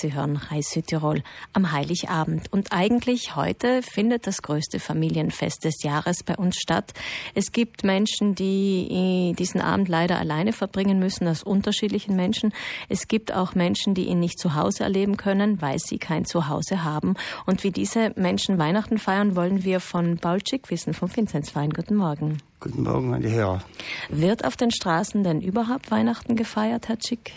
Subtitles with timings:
[0.00, 1.24] Sie hören Reis Südtirol
[1.54, 2.52] am Heiligabend.
[2.52, 6.94] Und eigentlich heute findet das größte Familienfest des Jahres bei uns statt.
[7.34, 12.54] Es gibt Menschen, die diesen Abend leider alleine verbringen müssen, aus unterschiedlichen Menschen.
[12.88, 16.84] Es gibt auch Menschen, die ihn nicht zu Hause erleben können, weil sie kein Zuhause
[16.84, 17.14] haben.
[17.44, 21.70] Und wie diese Menschen Weihnachten feiern, wollen wir von Paul Schick wissen, vom Vinzenzverein.
[21.70, 22.38] Guten Morgen.
[22.60, 23.64] Guten Morgen, meine Herren.
[24.10, 27.32] Wird auf den Straßen denn überhaupt Weihnachten gefeiert, Herr Schick?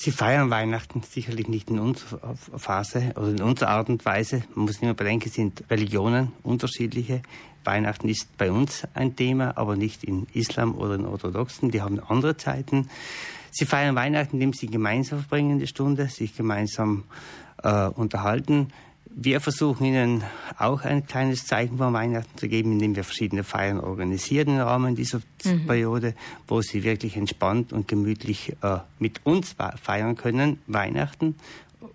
[0.00, 4.44] Sie feiern Weihnachten sicherlich nicht in unserer Phase oder in unserer Art und Weise.
[4.54, 7.20] Man muss immer bedenken, es sind Religionen unterschiedliche.
[7.64, 11.72] Weihnachten ist bei uns ein Thema, aber nicht in Islam oder in Orthodoxen.
[11.72, 12.88] Die haben andere Zeiten.
[13.50, 17.02] Sie feiern Weihnachten, indem sie gemeinsam verbringen die Stunde, sich gemeinsam
[17.64, 18.68] äh, unterhalten.
[19.20, 20.22] Wir versuchen Ihnen
[20.58, 24.94] auch ein kleines Zeichen von Weihnachten zu geben, indem wir verschiedene Feiern organisieren im Rahmen
[24.94, 25.66] dieser mhm.
[25.66, 26.14] Periode,
[26.46, 31.34] wo Sie wirklich entspannt und gemütlich äh, mit uns feiern können, Weihnachten.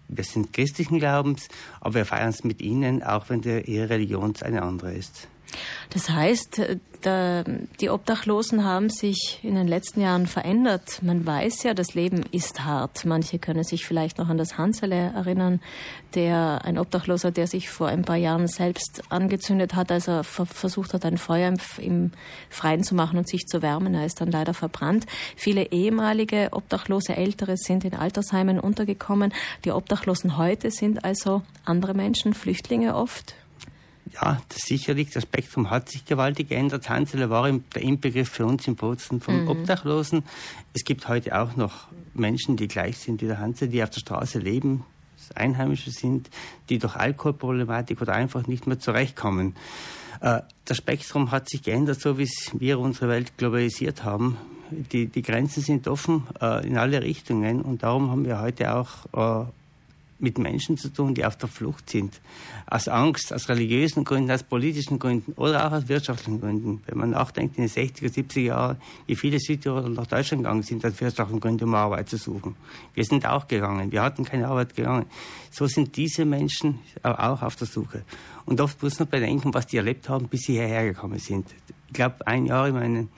[0.10, 1.48] Wir sind christlichen Glaubens,
[1.80, 5.30] aber wir feiern es mit Ihnen, auch wenn der, Ihre Religion eine andere ist.
[5.92, 6.62] Das heißt,
[7.02, 7.44] da,
[7.80, 11.02] die Obdachlosen haben sich in den letzten Jahren verändert.
[11.02, 13.06] Man weiß ja, das Leben ist hart.
[13.06, 15.62] Manche können sich vielleicht noch an das Hansele erinnern,
[16.16, 20.94] der ein Obdachloser, der sich vor ein paar Jahren selbst angezündet hat, als er versucht
[20.94, 22.12] hat, ein Feuer im, im
[22.50, 23.94] Freien zu machen und sich zu wärmen.
[23.94, 25.06] Er ist dann leider verbrannt.
[25.36, 29.34] Viele ehemalige Obdachlose Ältere sind in Altersheimen untergekommen.
[29.66, 33.36] Die Obdachlosen heute sind also andere Menschen, Flüchtlinge oft
[34.12, 36.90] ja, das sicherlich, das Spektrum hat sich gewaltig geändert.
[36.90, 39.48] Hansele war der Inbegriff für uns im Bozen von mhm.
[39.48, 40.24] Obdachlosen.
[40.74, 44.02] Es gibt heute auch noch Menschen, die gleich sind wie der Hansel, die auf der
[44.02, 44.86] Straße leben,
[45.36, 46.30] Einheimische sind,
[46.70, 49.56] die durch Alkoholproblematik oder einfach nicht mehr zurechtkommen.
[50.22, 54.38] Äh, das Spektrum hat sich geändert, so wie wir unsere Welt globalisiert haben.
[54.72, 59.46] Die, die Grenzen sind offen äh, in alle Richtungen und darum haben wir heute auch
[59.46, 59.46] äh,
[60.24, 62.22] mit Menschen zu tun, die auf der Flucht sind.
[62.66, 66.82] Aus Angst, aus religiösen Gründen, aus politischen Gründen oder auch aus wirtschaftlichen Gründen.
[66.88, 70.86] Wenn man nachdenkt in den 60er, 70er Jahren, wie viele Südtiroler nach Deutschland gegangen sind,
[70.86, 72.56] aus wirtschaftlichen Gründen, um Arbeit zu suchen.
[72.94, 73.92] Wir sind auch gegangen.
[73.92, 75.06] Wir hatten keine Arbeit gegangen.
[75.52, 78.04] So sind diese Menschen auch auf der Suche.
[78.46, 81.46] Und oft muss man bedenken, was die erlebt haben, bis sie hierher gekommen sind.
[81.90, 83.10] Ich glaube, ein Jahr in meinem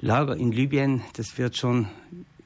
[0.00, 1.86] Lager in Libyen, das wird schon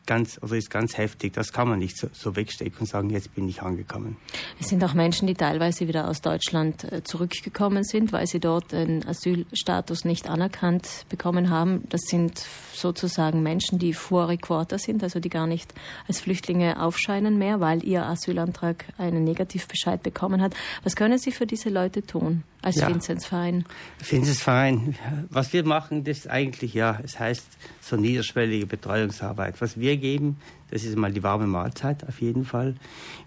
[0.06, 1.32] ganz, oder ist ganz heftig.
[1.34, 4.16] Das kann man nicht so, so wegstecken und sagen, jetzt bin ich angekommen.
[4.60, 8.72] Es sind auch Menschen, die teilweise wieder aus Deutschland äh, zurückgekommen sind, weil sie dort
[8.72, 11.84] den Asylstatus nicht anerkannt bekommen haben.
[11.88, 15.74] Das sind sozusagen Menschen, die vor Requarter sind, also die gar nicht
[16.08, 20.54] als Flüchtlinge aufscheinen mehr, weil ihr Asylantrag einen Negativbescheid bekommen hat.
[20.82, 22.88] Was können Sie für diese Leute tun als ja.
[22.88, 23.64] Vinzenzverein?
[24.00, 24.96] Vinzenzverein,
[25.30, 27.46] was wir machen, das ist eigentlich, ja, es heißt
[27.80, 29.60] so niederschwellige Betreuungsarbeit.
[29.60, 30.36] Was wir geben,
[30.70, 32.74] das ist mal die warme Mahlzeit auf jeden Fall.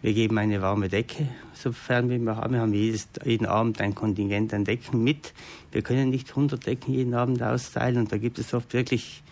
[0.01, 2.53] Wir geben eine warme Decke, sofern wir haben.
[2.53, 5.33] Wir haben jedes, jeden Abend ein Kontingent an Decken mit.
[5.71, 9.23] Wir können nicht 100 Decken jeden Abend austeilen und da gibt es oft wirklich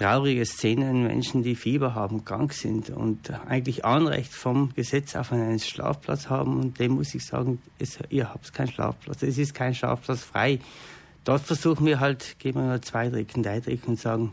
[0.00, 5.58] traurige Szenen, Menschen, die Fieber haben, krank sind und eigentlich Anrecht vom Gesetz auf einen
[5.58, 6.58] Schlafplatz haben.
[6.58, 9.22] Und dem muss ich sagen, es, ihr habt keinen Schlafplatz.
[9.22, 10.60] Es ist kein Schlafplatz frei.
[11.24, 14.32] Dort versuchen wir halt, geben wir nur zwei Dricken, drei Dricken und sagen,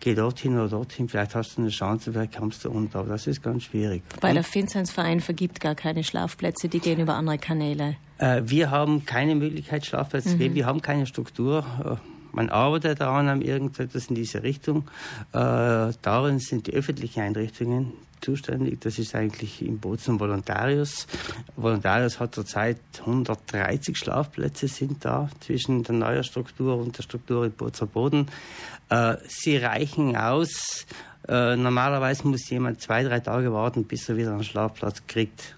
[0.00, 3.00] geh dorthin oder dorthin, vielleicht hast du eine Chance, vielleicht kommst du unter.
[3.00, 4.02] Aber das ist ganz schwierig.
[4.22, 7.96] Weil der Vinzenzverein vergibt gar keine Schlafplätze, die gehen über andere Kanäle.
[8.16, 10.32] Äh, wir haben keine Möglichkeit, Schlafplätze mhm.
[10.32, 10.54] zu geben.
[10.54, 12.00] Wir haben keine Struktur.
[12.38, 14.84] Man arbeitet daran an irgendetwas in diese Richtung.
[15.32, 18.80] Äh, darin sind die öffentlichen Einrichtungen zuständig.
[18.80, 21.08] Das ist eigentlich im Bozen Volontarius.
[21.56, 27.50] Volontarius hat zurzeit 130 Schlafplätze sind da zwischen der neuen Struktur und der Struktur in
[27.50, 28.28] Bozer Boden.
[28.88, 30.86] Äh, sie reichen aus.
[31.26, 35.56] Äh, normalerweise muss jemand zwei, drei Tage warten, bis er wieder einen Schlafplatz kriegt.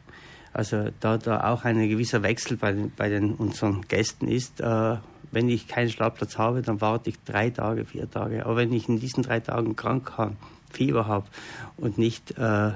[0.54, 4.96] Also da da auch ein gewisser Wechsel bei bei den unseren Gästen ist, äh,
[5.32, 8.44] wenn ich keinen Schlafplatz habe, dann warte ich drei Tage, vier Tage.
[8.46, 10.36] Aber wenn ich in diesen drei Tagen krank habe,
[10.72, 11.26] Fieber habe
[11.76, 12.72] und nicht äh,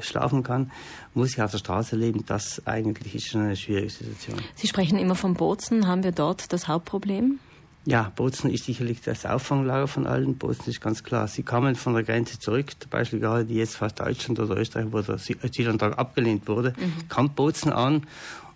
[0.00, 0.70] schlafen kann,
[1.14, 2.24] muss ich auf der Straße leben.
[2.26, 4.40] Das eigentlich ist schon eine schwierige Situation.
[4.54, 5.86] Sie sprechen immer von Bozen.
[5.86, 7.38] Haben wir dort das Hauptproblem?
[7.84, 10.36] Ja, Bozen ist sicherlich das Auffanglager von allen.
[10.36, 11.28] Bozen ist ganz klar.
[11.28, 14.86] Sie kommen von der Grenze zurück, zum Beispiel gerade die jetzt fast Deutschland oder Österreich,
[14.90, 17.08] wo der Asylantrag abgelehnt wurde, mhm.
[17.08, 18.02] kommt Bozen an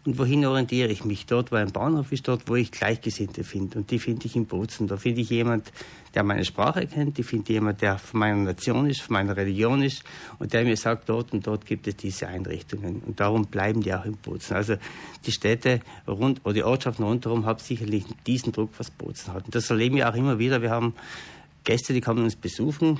[0.06, 1.26] und wohin orientiere ich mich?
[1.26, 3.78] Dort, wo ein Bahnhof ist, dort, wo ich Gleichgesinnte finde.
[3.78, 4.86] Und die finde ich in Bozen.
[4.88, 5.70] Da finde ich jemand,
[6.14, 9.82] der meine Sprache kennt, die finde jemand, der von meiner Nation ist, von meiner Religion
[9.82, 10.02] ist
[10.38, 13.02] und der mir sagt, dort und dort gibt es diese Einrichtungen.
[13.06, 14.56] Und darum bleiben die auch in Bozen.
[14.56, 14.76] Also
[15.26, 19.44] die Städte rund, oder die Ortschaften rundherum haben sicherlich diesen Druck, was Bozen hat.
[19.44, 20.62] Und das erleben wir auch immer wieder.
[20.62, 20.94] Wir haben
[21.64, 22.98] Gäste, die kommen uns besuchen,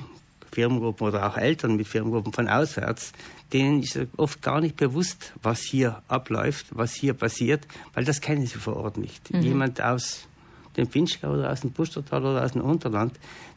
[0.51, 3.13] Firmengruppen oder auch Eltern mit Firmengruppen von auswärts,
[3.53, 8.45] denen ist oft gar nicht bewusst, was hier abläuft, was hier passiert, weil das kennen
[8.45, 9.33] sie vor Ort nicht.
[9.33, 9.41] Mhm.
[9.41, 10.27] Jemand aus
[10.77, 13.13] dem Finchgau oder aus dem Pustertal oder aus dem Unterland,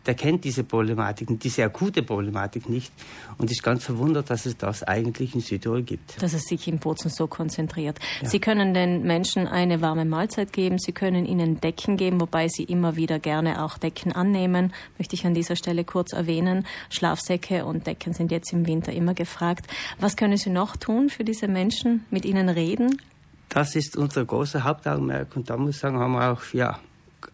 [0.06, 2.92] der kennt diese Problematik, diese akute Problematik nicht
[3.38, 6.20] und ist ganz verwundert, dass es das eigentlich in Südtirol gibt.
[6.22, 7.98] Dass es sich in Bozen so konzentriert.
[8.20, 8.28] Ja.
[8.28, 12.64] Sie können den Menschen eine warme Mahlzeit geben, Sie können ihnen Decken geben, wobei Sie
[12.64, 16.66] immer wieder gerne auch Decken annehmen, möchte ich an dieser Stelle kurz erwähnen.
[16.90, 19.66] Schlafsäcke und Decken sind jetzt im Winter immer gefragt.
[19.98, 22.04] Was können Sie noch tun für diese Menschen?
[22.10, 23.00] Mit ihnen reden?
[23.48, 26.80] Das ist unser großer Hauptaugenmerk und da muss ich sagen, haben wir auch, ja,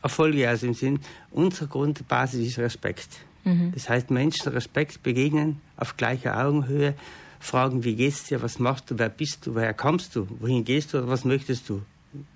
[0.02, 1.00] Erfolge also im Sinn,
[1.30, 3.08] unsere Grundbasis ist Respekt.
[3.44, 3.72] Mhm.
[3.74, 6.94] Das heißt, Menschen Respekt begegnen auf gleicher Augenhöhe,
[7.38, 10.92] fragen, wie geht's dir, was machst du, wer bist du, woher kommst du, wohin gehst
[10.92, 11.82] du oder was möchtest du.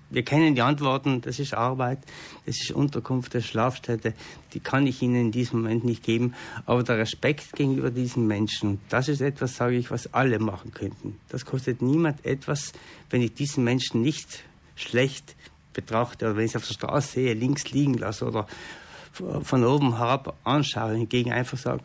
[0.09, 1.99] Wir kennen die Antworten, das ist Arbeit,
[2.45, 4.13] das ist Unterkunft, das ist Schlafstätte,
[4.53, 6.33] die kann ich Ihnen in diesem Moment nicht geben,
[6.65, 11.19] aber der Respekt gegenüber diesen Menschen, das ist etwas, sage ich, was alle machen könnten.
[11.29, 12.71] Das kostet niemand etwas,
[13.09, 14.43] wenn ich diesen Menschen nicht
[14.75, 15.35] schlecht
[15.75, 18.47] betrachte oder wenn ich es auf der Straße sehe, links liegen lasse oder
[19.43, 21.83] von oben herab anschaue, hingegen einfach sage,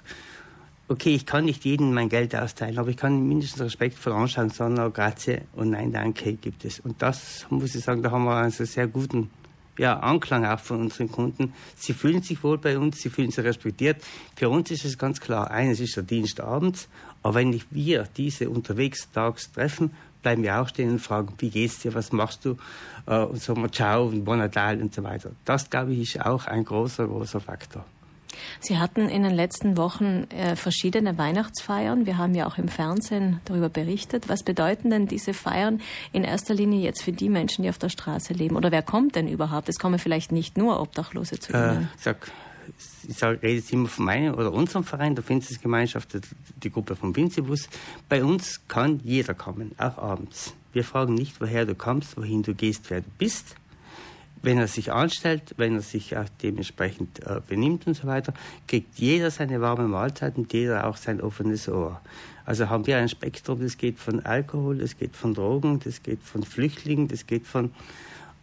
[0.88, 4.78] okay, ich kann nicht jedem mein Geld austeilen, aber ich kann mindestens respektvoll anschauen, sagen,
[4.80, 6.80] oh, grazie und nein, danke gibt es.
[6.80, 9.30] Und das muss ich sagen, da haben wir einen sehr guten
[9.78, 11.54] ja, Anklang auch von unseren Kunden.
[11.76, 14.02] Sie fühlen sich wohl bei uns, sie fühlen sich respektiert.
[14.34, 16.88] Für uns ist es ganz klar, eines ist der Dienst abends,
[17.22, 21.80] aber wenn wir diese unterwegs tags treffen, bleiben wir auch stehen und fragen, wie geht's
[21.80, 22.56] dir, was machst du?
[23.06, 25.30] Äh, und sagen wir Ciao und Bon Natal und so weiter.
[25.44, 27.84] Das, glaube ich, ist auch ein großer, großer Faktor.
[28.60, 32.06] Sie hatten in den letzten Wochen äh, verschiedene Weihnachtsfeiern.
[32.06, 34.28] Wir haben ja auch im Fernsehen darüber berichtet.
[34.28, 35.80] Was bedeuten denn diese Feiern
[36.12, 38.56] in erster Linie jetzt für die Menschen, die auf der Straße leben?
[38.56, 39.68] Oder wer kommt denn überhaupt?
[39.68, 41.82] Es kommen vielleicht nicht nur Obdachlose zu äh, Ihnen.
[41.82, 42.30] Äh, sag,
[43.08, 46.18] ich rede jetzt immer von meinem oder unserem Verein, der Finzesgemeinschaft,
[46.62, 47.68] die Gruppe vom Finzebus.
[48.08, 50.54] Bei uns kann jeder kommen, auch abends.
[50.72, 53.56] Wir fragen nicht, woher du kommst, wohin du gehst, wer du bist.
[54.42, 58.32] Wenn er sich anstellt, wenn er sich auch dementsprechend äh, benimmt und so weiter,
[58.66, 62.00] kriegt jeder seine warme Mahlzeit und jeder auch sein offenes Ohr.
[62.46, 66.22] Also haben wir ein Spektrum, das geht von Alkohol, das geht von Drogen, das geht
[66.22, 67.70] von Flüchtlingen, das geht von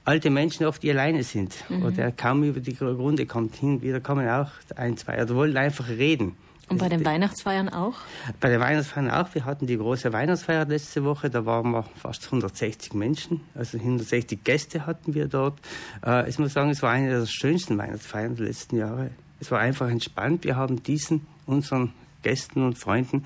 [0.08, 1.84] alte Menschen oft, die alleine sind mhm.
[1.84, 3.56] oder kaum über die Runde kommt.
[3.56, 6.36] Hin wieder kommen auch ein, zwei oder wollen einfach reden.
[6.70, 7.96] Und bei den Weihnachtsfeiern auch?
[8.42, 9.34] Bei den Weihnachtsfeiern auch.
[9.34, 11.30] Wir hatten die große Weihnachtsfeier letzte Woche.
[11.30, 13.42] Da waren wir fast 160 Menschen.
[13.56, 15.60] Also 160 Gäste hatten wir dort.
[16.06, 19.12] Äh, ich muss sagen, es war eine der schönsten Weihnachtsfeiern der letzten Jahre.
[19.40, 20.44] Es war einfach entspannt.
[20.44, 23.26] Wir haben diesen unseren Gästen und Freunden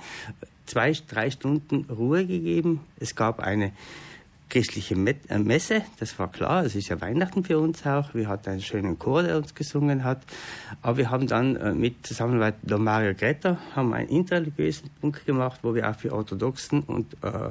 [0.68, 2.82] zwei, drei Stunden Ruhe gegeben.
[3.00, 3.72] Es gab eine
[4.52, 8.14] christliche äh, Messe, das war klar, es ist ja Weihnachten für uns auch.
[8.14, 10.22] Wir hatten einen schönen Chor, der uns gesungen hat.
[10.82, 15.62] Aber wir haben dann äh, mit Zusammenarbeit mit Mario Greta haben einen interreligiösen Punkt gemacht,
[15.64, 17.50] wo wir auch für Orthodoxen und äh,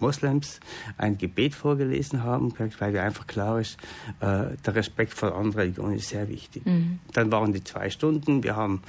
[0.00, 0.58] Moslems
[0.98, 3.78] ein Gebet vorgelesen haben, weil wir einfach klar ist,
[4.18, 6.66] äh, der Respekt vor anderen Religionen ist sehr wichtig.
[6.66, 6.98] Mhm.
[7.12, 8.82] Dann waren die zwei Stunden, wir haben,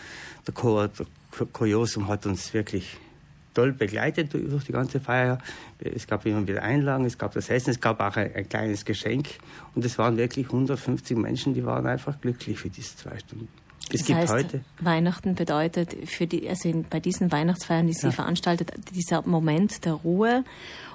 [0.48, 1.06] der Chor, der
[1.54, 2.98] Kuriosum hat uns wirklich
[3.54, 5.38] toll begleitet durch die ganze Feier.
[5.80, 8.86] Es gab immer wieder Einlagen, es gab das Essen, es gab auch ein, ein kleines
[8.86, 9.30] Geschenk.
[9.76, 13.48] Und es waren wirklich 150 Menschen, die waren einfach glücklich für diese zwei Stunden.
[13.92, 18.08] Es das gibt heißt, heute Weihnachten bedeutet für die, also bei diesen Weihnachtsfeiern, die Sie
[18.08, 18.12] ja.
[18.12, 20.44] veranstaltet, dieser Moment der Ruhe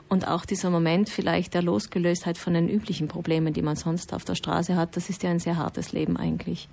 [0.09, 4.25] und auch dieser Moment vielleicht der Losgelöstheit von den üblichen Problemen, die man sonst auf
[4.25, 4.97] der Straße hat.
[4.97, 6.69] Das ist ja ein sehr hartes Leben eigentlich.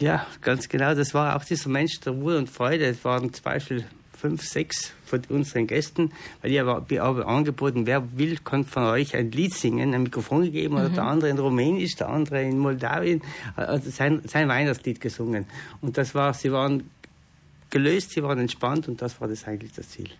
[0.00, 0.94] Ja, ganz genau.
[0.94, 2.86] Das war auch dieser Mensch der Ruhe und Freude.
[2.86, 3.84] Es waren Beispiel
[4.18, 9.14] fünf, sechs von unseren Gästen, weil ich habe, habe angeboten, wer will, kann von euch
[9.14, 10.80] ein Lied singen, ein Mikrofon gegeben, mhm.
[10.80, 13.22] oder der andere in Rumänisch, der andere in Moldawien,
[13.56, 15.46] also sein, sein Weihnachtslied gesungen.
[15.80, 16.90] Und das war, sie waren
[17.70, 20.10] gelöst, sie waren entspannt und das war das eigentlich das Ziel.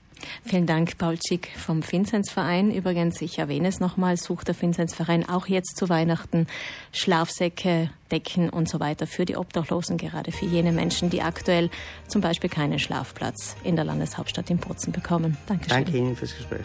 [0.45, 2.71] Vielen Dank, Paul Schick vom Vinzenzverein.
[2.71, 6.47] Übrigens, ich erwähne es nochmal, sucht der Vinzenzverein auch jetzt zu Weihnachten
[6.93, 11.71] Schlafsäcke, Decken und so weiter für die Obdachlosen, gerade für jene Menschen, die aktuell
[12.07, 15.37] zum Beispiel keinen Schlafplatz in der Landeshauptstadt in Bozen bekommen.
[15.47, 15.85] Dankeschön.
[15.85, 16.65] Danke Ihnen fürs Gespräch.